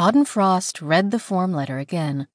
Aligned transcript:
Auden 0.00 0.26
Frost 0.26 0.80
read 0.80 1.10
the 1.10 1.18
form 1.18 1.52
letter 1.52 1.76
again. 1.76 2.26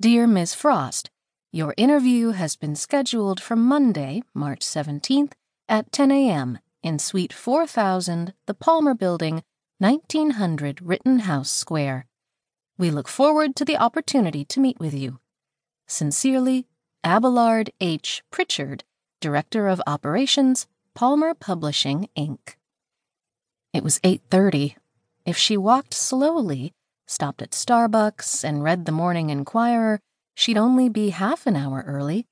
Dear 0.00 0.26
Ms. 0.26 0.54
Frost, 0.54 1.10
your 1.52 1.74
interview 1.76 2.30
has 2.30 2.56
been 2.56 2.74
scheduled 2.74 3.38
for 3.38 3.54
Monday, 3.54 4.22
March 4.32 4.60
17th 4.60 5.32
at 5.68 5.92
10 5.92 6.10
a.m. 6.10 6.58
in 6.82 6.98
Suite 6.98 7.34
4000, 7.34 8.32
the 8.46 8.54
Palmer 8.54 8.94
Building, 8.94 9.42
1900 9.76 10.80
Rittenhouse 10.80 11.50
Square. 11.50 12.06
We 12.78 12.90
look 12.90 13.08
forward 13.08 13.56
to 13.56 13.66
the 13.66 13.76
opportunity 13.76 14.46
to 14.46 14.58
meet 14.58 14.80
with 14.80 14.94
you. 14.94 15.20
Sincerely, 15.86 16.66
Abelard 17.04 17.68
H. 17.82 18.22
Pritchard, 18.30 18.84
Director 19.20 19.68
of 19.68 19.82
Operations, 19.86 20.66
Palmer 20.94 21.34
Publishing, 21.34 22.08
Inc. 22.16 22.54
It 23.74 23.84
was 23.84 24.00
8:30. 24.02 24.76
If 25.30 25.36
she 25.36 25.56
walked 25.56 25.94
slowly, 25.94 26.72
stopped 27.06 27.40
at 27.40 27.52
Starbucks, 27.52 28.42
and 28.42 28.64
read 28.64 28.84
the 28.84 28.90
Morning 28.90 29.30
Enquirer, 29.30 30.00
she'd 30.34 30.58
only 30.58 30.88
be 30.88 31.10
half 31.10 31.46
an 31.46 31.54
hour 31.54 31.84
early. 31.86 32.26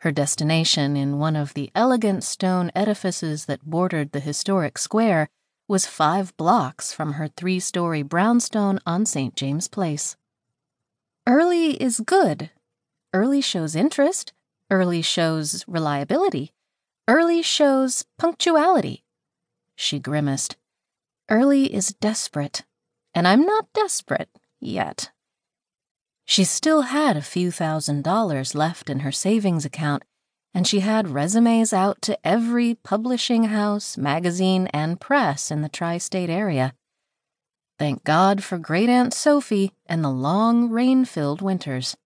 Her 0.00 0.12
destination 0.12 0.98
in 0.98 1.18
one 1.18 1.34
of 1.34 1.54
the 1.54 1.70
elegant 1.74 2.22
stone 2.22 2.70
edifices 2.74 3.46
that 3.46 3.64
bordered 3.64 4.12
the 4.12 4.20
historic 4.20 4.76
square 4.76 5.30
was 5.66 5.86
five 5.86 6.36
blocks 6.36 6.92
from 6.92 7.14
her 7.14 7.26
three 7.26 7.58
story 7.58 8.02
brownstone 8.02 8.80
on 8.84 9.06
St. 9.06 9.34
James 9.34 9.66
Place. 9.66 10.18
Early 11.26 11.82
is 11.82 12.00
good. 12.00 12.50
Early 13.14 13.40
shows 13.40 13.74
interest. 13.74 14.34
Early 14.70 15.00
shows 15.00 15.64
reliability. 15.66 16.52
Early 17.08 17.40
shows 17.40 18.04
punctuality. 18.18 19.04
She 19.74 19.98
grimaced. 19.98 20.58
Early 21.30 21.72
is 21.72 21.94
desperate, 22.00 22.64
and 23.14 23.28
I'm 23.28 23.46
not 23.46 23.72
desperate 23.72 24.28
yet. 24.58 25.12
She 26.24 26.42
still 26.42 26.82
had 26.82 27.16
a 27.16 27.22
few 27.22 27.52
thousand 27.52 28.02
dollars 28.02 28.56
left 28.56 28.90
in 28.90 29.00
her 29.00 29.12
savings 29.12 29.64
account, 29.64 30.02
and 30.52 30.66
she 30.66 30.80
had 30.80 31.10
resumes 31.10 31.72
out 31.72 32.02
to 32.02 32.18
every 32.26 32.74
publishing 32.74 33.44
house, 33.44 33.96
magazine, 33.96 34.66
and 34.68 35.00
press 35.00 35.52
in 35.52 35.62
the 35.62 35.68
tri 35.68 35.98
state 35.98 36.30
area. 36.30 36.74
Thank 37.78 38.02
God 38.02 38.42
for 38.42 38.58
Great 38.58 38.88
Aunt 38.88 39.14
Sophie 39.14 39.72
and 39.86 40.02
the 40.02 40.10
long, 40.10 40.68
rain 40.68 41.04
filled 41.04 41.40
winters. 41.40 41.96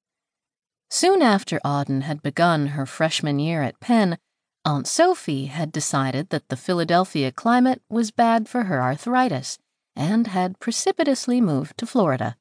Soon 0.90 1.22
after 1.22 1.58
Auden 1.64 2.02
had 2.02 2.22
begun 2.22 2.68
her 2.68 2.84
freshman 2.84 3.38
year 3.38 3.62
at 3.62 3.80
Penn, 3.80 4.18
Aunt 4.66 4.86
Sophie 4.86 5.46
had 5.46 5.70
decided 5.70 6.30
that 6.30 6.48
the 6.48 6.56
Philadelphia 6.56 7.30
climate 7.30 7.82
was 7.90 8.10
bad 8.10 8.48
for 8.48 8.64
her 8.64 8.82
arthritis 8.82 9.58
and 9.94 10.28
had 10.28 10.58
precipitously 10.58 11.40
moved 11.40 11.76
to 11.78 11.86
Florida. 11.86 12.36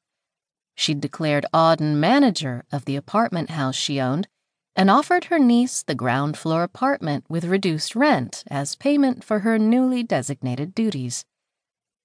She'd 0.74 1.00
declared 1.00 1.44
Auden 1.52 1.96
manager 1.96 2.64
of 2.72 2.86
the 2.86 2.96
apartment 2.96 3.50
house 3.50 3.76
she 3.76 4.00
owned 4.00 4.26
and 4.74 4.90
offered 4.90 5.24
her 5.24 5.38
niece 5.38 5.82
the 5.82 5.94
ground 5.94 6.38
floor 6.38 6.62
apartment 6.62 7.24
with 7.28 7.44
reduced 7.44 7.94
rent 7.94 8.42
as 8.48 8.74
payment 8.74 9.22
for 9.22 9.40
her 9.40 9.58
newly 9.58 10.02
designated 10.02 10.74
duties. 10.74 11.24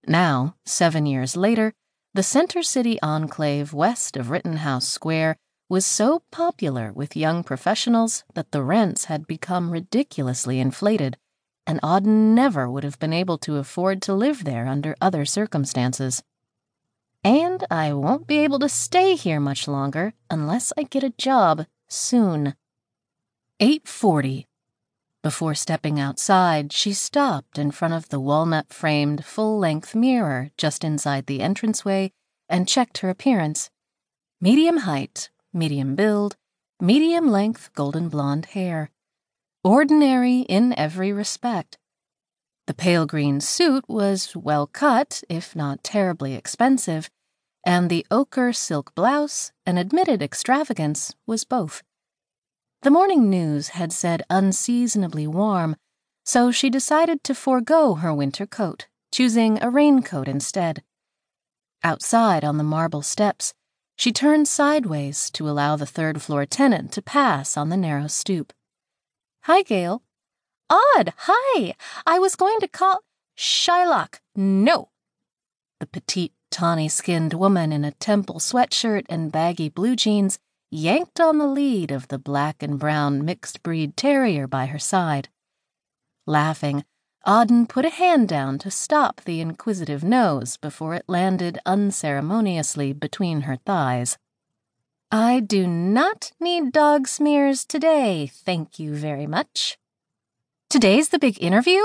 Now, 0.06 0.56
seven 0.66 1.06
years 1.06 1.38
later, 1.38 1.74
the 2.14 2.24
Center 2.24 2.62
City 2.62 3.00
enclave 3.02 3.74
west 3.74 4.18
of 4.18 4.30
Rittenhouse 4.30 4.88
Square 4.88 5.38
was 5.70 5.86
so 5.86 6.24
popular 6.32 6.92
with 6.92 7.16
young 7.16 7.44
professionals 7.44 8.24
that 8.34 8.52
the 8.52 8.64
rents 8.64 9.06
had 9.06 9.28
become 9.28 9.70
ridiculously 9.70 10.60
inflated, 10.60 11.16
and 11.68 11.80
Auden 11.82 12.34
never 12.34 12.68
would 12.68 12.84
have 12.84 12.98
been 12.98 13.14
able 13.14 13.38
to 13.38 13.58
afford 13.58 14.02
to 14.02 14.14
live 14.14 14.44
there 14.44 14.66
under 14.66 14.96
other 15.00 15.26
circumstances. 15.26 16.24
And 17.24 17.64
I 17.70 17.94
won't 17.94 18.26
be 18.26 18.40
able 18.40 18.58
to 18.60 18.70
stay 18.70 19.16
here 19.16 19.40
much 19.40 19.68
longer 19.68 20.14
unless 20.32 20.74
I 20.76 20.84
get 20.84 21.04
a 21.04 21.12
job 21.12 21.68
soon. 21.88 22.56
840. 23.60 24.48
Before 25.22 25.54
stepping 25.54 26.00
outside, 26.00 26.72
she 26.72 26.94
stopped 26.94 27.60
in 27.60 27.72
front 27.72 27.94
of 27.94 28.10
the 28.10 28.22
walnut 28.22 28.72
framed 28.72 29.26
full 29.26 29.60
length 29.60 29.94
mirror 29.94 30.50
just 30.58 30.84
inside 30.84 31.28
the 31.28 31.42
entranceway 31.42 32.14
and 32.48 32.68
checked 32.68 33.00
her 33.00 33.10
appearance. 33.10 33.70
Medium 34.42 34.78
height, 34.78 35.30
medium 35.54 35.96
build, 35.96 36.36
medium 36.80 37.30
length 37.30 37.72
golden 37.74 38.10
blonde 38.10 38.48
hair. 38.48 38.92
Ordinary 39.64 40.42
in 40.42 40.78
every 40.78 41.12
respect. 41.12 41.78
The 42.68 42.74
pale 42.74 43.06
green 43.06 43.42
suit 43.42 43.84
was 43.88 44.36
well 44.36 44.68
cut, 44.68 45.24
if 45.28 45.56
not 45.56 45.84
terribly 45.84 46.36
expensive, 46.36 47.10
and 47.66 47.90
the 47.90 48.06
ochre 48.10 48.54
silk 48.54 48.94
blouse, 48.96 49.52
an 49.66 49.78
admitted 49.78 50.22
extravagance, 50.22 51.14
was 51.26 51.44
both. 51.44 51.84
The 52.82 52.92
morning 52.92 53.30
news 53.30 53.70
had 53.70 53.92
said 53.92 54.24
unseasonably 54.30 55.28
warm, 55.28 55.76
so 56.24 56.52
she 56.52 56.70
decided 56.70 57.24
to 57.26 57.36
forego 57.36 57.96
her 57.96 58.14
winter 58.14 58.46
coat, 58.46 58.88
choosing 59.12 59.62
a 59.62 59.70
raincoat 59.70 60.28
instead. 60.28 60.84
Outside 61.84 62.46
on 62.46 62.58
the 62.58 62.64
marble 62.64 63.02
steps, 63.02 63.54
she 64.00 64.14
turned 64.14 64.48
sideways 64.48 65.30
to 65.30 65.50
allow 65.50 65.76
the 65.76 65.86
third 65.86 66.22
floor 66.22 66.46
tenant 66.46 66.90
to 66.90 67.02
pass 67.02 67.58
on 67.58 67.68
the 67.68 67.76
narrow 67.76 68.08
stoop. 68.08 68.54
Hi, 69.42 69.62
Gail. 69.62 70.04
Aud, 70.70 71.12
hi. 71.18 71.76
I 72.08 72.18
was 72.18 72.38
going 72.38 72.62
to 72.62 72.68
call. 72.70 73.02
Shylock, 73.38 74.22
no. 74.38 74.88
The 75.82 75.86
petite, 75.86 76.32
tawny 76.50 76.88
skinned 76.88 77.34
woman 77.34 77.74
in 77.74 77.84
a 77.84 77.92
temple 77.92 78.40
sweatshirt 78.40 79.04
and 79.10 79.34
baggy 79.34 79.68
blue 79.68 79.98
jeans 79.98 80.40
yanked 80.72 81.20
on 81.20 81.38
the 81.38 81.48
lead 81.48 81.92
of 81.92 82.08
the 82.08 82.20
black 82.20 82.64
and 82.64 82.80
brown 82.80 83.26
mixed 83.26 83.62
breed 83.64 83.98
terrier 83.98 84.48
by 84.48 84.68
her 84.68 84.80
side. 84.80 85.28
Laughing, 86.26 86.86
Auden 87.28 87.68
put 87.68 87.86
a 87.86 87.90
hand 87.90 88.30
down 88.30 88.58
to 88.60 88.72
stop 88.72 89.22
the 89.22 89.42
inquisitive 89.42 90.04
nose 90.04 90.58
before 90.58 90.94
it 90.94 91.04
landed 91.08 91.60
unceremoniously 91.66 92.94
between 92.94 93.42
her 93.42 93.58
thighs. 93.58 94.18
I 95.12 95.40
do 95.40 95.68
not 95.68 96.32
need 96.40 96.72
dog 96.72 97.08
smears 97.08 97.66
today, 97.66 98.28
thank 98.28 98.80
you 98.80 98.96
very 98.96 99.28
much. 99.28 99.78
Today's 100.70 101.10
the 101.10 101.20
big 101.20 101.42
interview? 101.42 101.82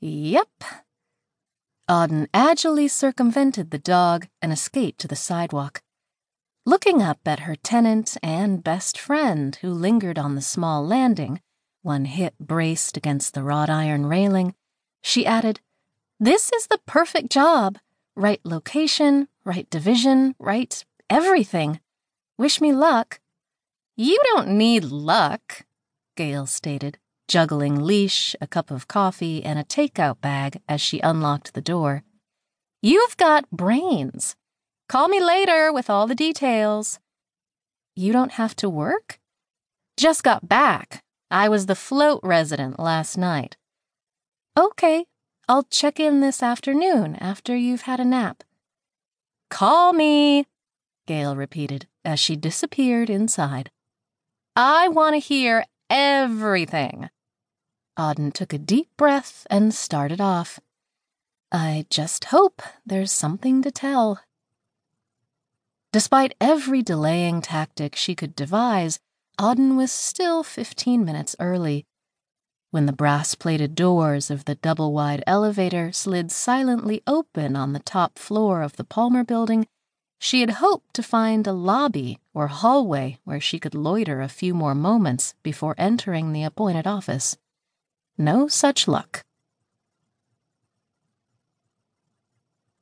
Yep. 0.00 0.48
Auden 1.88 2.26
agilely 2.34 2.88
circumvented 2.88 3.70
the 3.70 3.78
dog 3.78 4.26
and 4.40 4.52
escaped 4.52 5.00
to 5.00 5.08
the 5.08 5.16
sidewalk. 5.16 5.82
Looking 6.66 7.00
up 7.02 7.20
at 7.26 7.40
her 7.40 7.56
tenant 7.56 8.16
and 8.22 8.62
best 8.62 8.98
friend 8.98 9.56
who 9.56 9.70
lingered 9.72 10.18
on 10.18 10.34
the 10.34 10.42
small 10.42 10.86
landing, 10.86 11.40
one 11.82 12.04
hip 12.06 12.34
braced 12.40 12.96
against 12.96 13.34
the 13.34 13.42
wrought 13.42 13.68
iron 13.68 14.06
railing, 14.06 14.54
she 15.02 15.26
added, 15.26 15.60
This 16.18 16.50
is 16.52 16.68
the 16.68 16.80
perfect 16.86 17.30
job. 17.30 17.78
Right 18.14 18.40
location, 18.44 19.28
right 19.44 19.68
division, 19.70 20.34
right 20.38 20.84
everything. 21.10 21.80
Wish 22.38 22.60
me 22.60 22.72
luck. 22.72 23.20
You 23.96 24.18
don't 24.32 24.48
need 24.48 24.84
luck, 24.84 25.66
Gail 26.16 26.46
stated, 26.46 26.98
juggling 27.28 27.82
leash, 27.82 28.34
a 28.40 28.46
cup 28.46 28.70
of 28.70 28.88
coffee, 28.88 29.44
and 29.44 29.58
a 29.58 29.64
takeout 29.64 30.20
bag 30.20 30.60
as 30.68 30.80
she 30.80 31.00
unlocked 31.00 31.54
the 31.54 31.60
door. 31.60 32.02
You've 32.80 33.16
got 33.16 33.50
brains. 33.50 34.36
Call 34.88 35.08
me 35.08 35.22
later 35.22 35.72
with 35.72 35.88
all 35.88 36.06
the 36.06 36.14
details. 36.14 36.98
You 37.94 38.12
don't 38.12 38.32
have 38.32 38.56
to 38.56 38.68
work? 38.68 39.18
Just 39.96 40.22
got 40.22 40.48
back. 40.48 41.02
I 41.32 41.48
was 41.48 41.64
the 41.64 41.74
float 41.74 42.20
resident 42.22 42.78
last 42.78 43.16
night. 43.16 43.56
Okay, 44.54 45.06
I'll 45.48 45.62
check 45.62 45.98
in 45.98 46.20
this 46.20 46.42
afternoon 46.42 47.16
after 47.16 47.56
you've 47.56 47.82
had 47.82 48.00
a 48.00 48.04
nap. 48.04 48.44
Call 49.48 49.94
me, 49.94 50.46
Gail 51.06 51.34
repeated 51.34 51.88
as 52.04 52.20
she 52.20 52.36
disappeared 52.36 53.08
inside. 53.08 53.70
I 54.54 54.88
want 54.88 55.14
to 55.14 55.20
hear 55.20 55.64
everything. 55.88 57.08
Auden 57.98 58.30
took 58.30 58.52
a 58.52 58.58
deep 58.58 58.88
breath 58.98 59.46
and 59.48 59.72
started 59.72 60.20
off. 60.20 60.60
I 61.50 61.86
just 61.88 62.26
hope 62.26 62.60
there's 62.84 63.10
something 63.10 63.62
to 63.62 63.70
tell. 63.70 64.20
Despite 65.92 66.34
every 66.42 66.82
delaying 66.82 67.40
tactic 67.40 67.96
she 67.96 68.14
could 68.14 68.36
devise, 68.36 69.00
Auden 69.38 69.76
was 69.76 69.90
still 69.90 70.42
15 70.42 71.04
minutes 71.04 71.34
early. 71.40 71.86
When 72.70 72.86
the 72.86 72.92
brass 72.92 73.34
plated 73.34 73.74
doors 73.74 74.30
of 74.30 74.44
the 74.44 74.54
double 74.54 74.92
wide 74.92 75.22
elevator 75.26 75.92
slid 75.92 76.30
silently 76.30 77.02
open 77.06 77.56
on 77.56 77.72
the 77.72 77.80
top 77.80 78.18
floor 78.18 78.62
of 78.62 78.76
the 78.76 78.84
Palmer 78.84 79.24
building, 79.24 79.66
she 80.18 80.40
had 80.40 80.50
hoped 80.50 80.94
to 80.94 81.02
find 81.02 81.46
a 81.46 81.52
lobby 81.52 82.20
or 82.32 82.46
hallway 82.46 83.18
where 83.24 83.40
she 83.40 83.58
could 83.58 83.74
loiter 83.74 84.20
a 84.20 84.28
few 84.28 84.54
more 84.54 84.74
moments 84.74 85.34
before 85.42 85.74
entering 85.76 86.32
the 86.32 86.44
appointed 86.44 86.86
office. 86.86 87.36
No 88.16 88.46
such 88.48 88.86
luck. 88.86 89.24